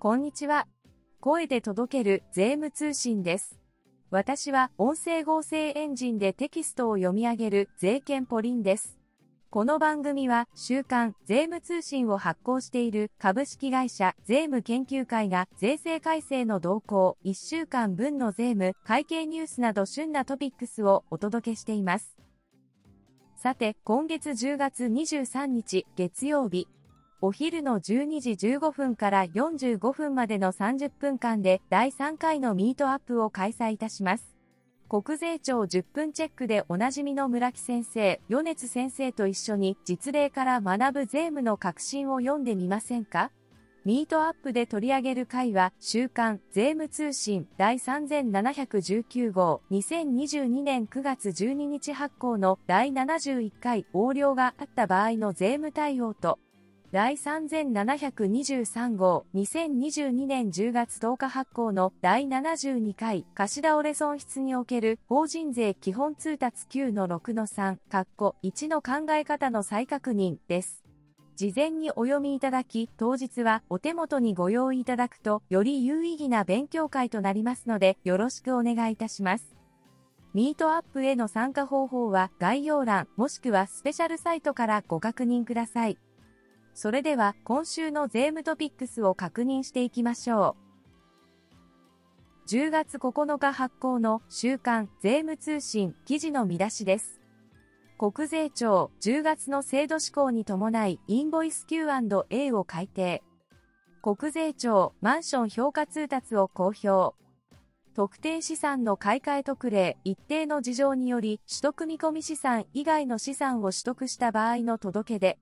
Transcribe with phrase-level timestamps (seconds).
[0.00, 0.68] こんにちは。
[1.18, 3.58] 声で届ける税務通信です。
[4.12, 8.96] 私は音声合成エンジンでテキストを読み上げる税券ポリンです。
[9.50, 22.16] この番組は週刊税務通信を発行している株式会社税務研究会が税制改正の動向1週間分の税務会計ニュースなど旬なトピックスをお届けしています。
[23.34, 26.68] さて、今月10月23日月曜日、
[27.20, 34.36] お昼の12時15分から45分までの30分間で第3回のミートアップを開催いたします。
[34.88, 43.32] 国税庁10分チェックでおなじみの村木先生、米津先生と一緒に実例から学ぶ税務の革新を読んでみませんか？
[43.84, 56.38] ミートアップで取り上げる回は、週刊税務通信第3719号2022年9月12日発行の第71回横領があった場合の税務対応と、
[56.90, 70.82] 第3723号2022年10月10日発行の第72回貸し倒れ損失における法人税基本通達9の6の3、括弧1の考え方の再確認です。
[71.36, 79.54] 事前にお読みいただき、当日はお手元にご用意いただくと、より有意義な勉強会となりますので、よろしくお願いいたします。
[80.32, 85.98] ミートアップへの参加方法は概要欄もしくはスペシャルサイトからご確認ください。
[86.80, 90.54] それでは今週の税務トピックスを確認していきましょ
[92.46, 92.48] う。
[92.48, 97.20] 10月9日発行の週刊税務通信記事の見出しです。
[97.98, 103.24] 国税庁10月の制度施行に伴いインボイス Q&A を改定。
[104.00, 107.16] 国税庁マンション評価通達を公表。
[107.96, 115.38] 特定資産の買い替え特例一定の事情により取得見込み資産以外の資産を取得した場合の届け出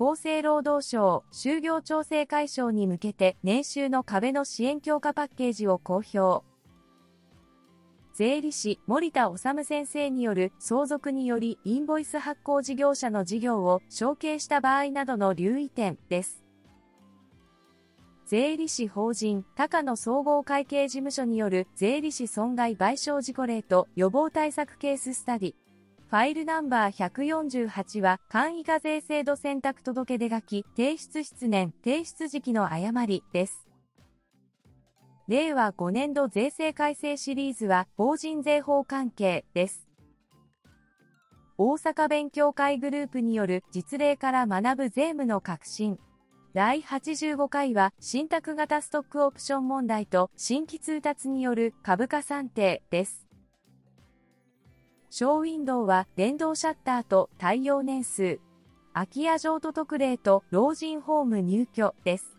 [0.00, 6.46] 厚生労働省就業調整解消に向けて年収の壁の支援強化パッケージを公表。
[8.14, 16.44] 税理士森田治先生による相続によりインボイス発行事業者の事業を承継した場合などの留意点です。
[18.24, 25.54] 税理士法人高野総合会計事務所による税理士損害賠償事故例と予防対策ケーススタディ。
[26.10, 33.66] ファイルナンバー148は、簡易課税制度選択届出書き、提出出年、提出時期の誤りです。
[35.28, 39.86] 令和5年度税制改正シリーズは、法人税法関係です。
[41.58, 45.98] 大阪勉強会グループによる実例から学ぶ税務の革新。
[46.54, 53.27] 第85回は、信託型ストックオプション問題と新規通達による株価算定です。
[55.10, 58.40] ショーウィンドウは電動シャッターと対応年数、
[58.92, 62.36] 空き家譲渡特例と老人ホーム入居です。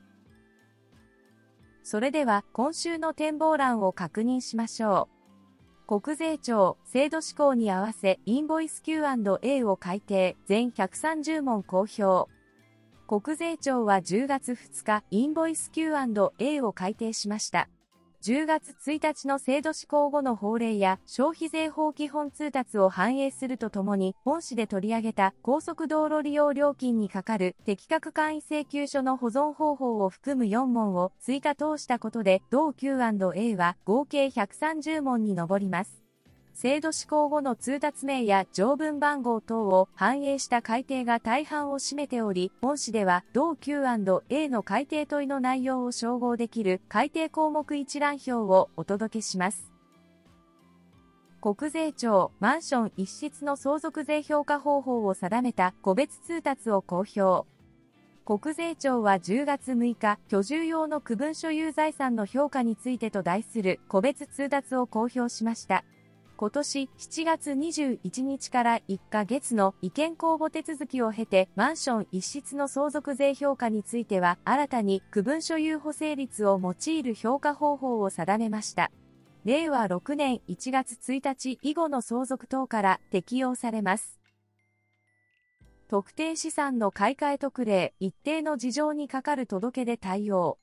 [1.81, 5.09] それでは今週の展望欄を確認しましょ
[5.87, 5.99] う。
[6.01, 12.31] 国税庁制度施行に合わせインボイス Q&A を改定全130問公表。
[13.07, 17.67] 国税庁は10月2日インボイス Q&A を改定しました。
[18.21, 36.08] 10月1日の制度施行後の法令や消費税法基本通達を反映するとともに、本市で取り上げた高速道路利用料金にかかる適格簡易請求書の保存方法を含む4問を追加通したことで、同 Q&A は合計130問に上ります。
[36.61, 49.71] 制度施行後の通達名や条文番号等を反映した改定が大半を占めており、本誌では同 Q&A の改定問いの内容を照合できる改定項目一覧表をお届けします。
[51.39, 57.47] 国税庁マンション一室の相続税評価方法を定めた個別通達を公表。
[58.25, 65.85] 国税庁は10月6日、居住用の区分所有財産の評価についてと題する個別通達を公表しました。
[66.39, 78.89] 今年7月21日から1ヶ月の意見公募手続きを経て、マンション一室の相続税評価については、新たに区分所有補正率を用いる評価方法を定めました。
[79.43, 84.17] 令和6年1月1日以後の相続等から適用されます。
[85.89, 90.57] 特定資産の買い替え特例、一定の事情にかかる届けで対応。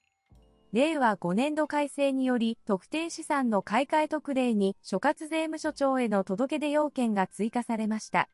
[0.72, 8.28] 令和5年度改正により、特定資産の買い替え特例に所轄税務署長への届出要件が追加されました。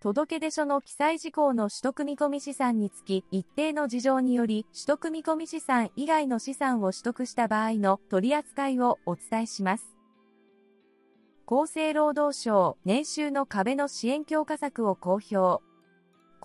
[0.00, 9.94] 届出書の記載事項の取得見込み資産につき、一定の事情により、取得見込み資産以外の資産を取得した場合の取り扱いをお伝えします。
[11.46, 15.62] 厚生労働省年収の壁の支援強化策を公表。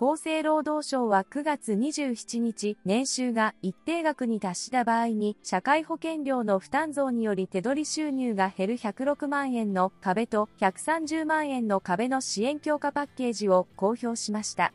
[0.02, 14.72] 厚生労働省は9月27日、年収が一定額に達した場合に、社会保険料の負担増により手取り収入が減る106万円の壁と130万円の壁の支援強化パッケージを公表しました。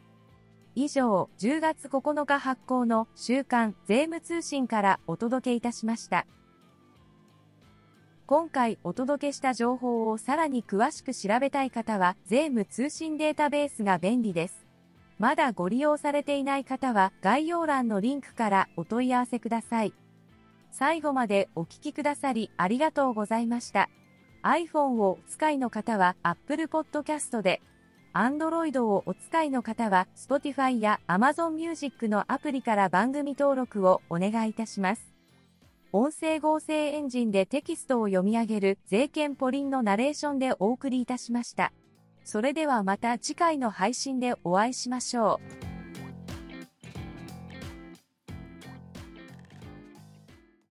[0.76, 6.28] 以上、10月9日発行の週刊税務通信からお届けいたしました。
[8.28, 14.65] 今回お届けした情報をさらに詳しく調べたい方は、税務通信データベースが便利です。
[15.18, 19.94] まだご利用されていない方は概要欄のリンクからお問い合わせください。
[20.72, 23.90] 最後までお聞きくださりありがとうございました。
[24.44, 27.62] iPhone をお使いの方は Apple Podcast で、
[28.14, 35.14] Android をお使いの方は Spotify や Amazon Music のアプリから番組登録をお願いいたします。
[35.94, 41.72] 音声合成エンジンでテキストを読み上げる税券ポリンのナレーションでお送りいたしました。
[42.26, 45.65] それではまた次回の配信でお会いしましょう。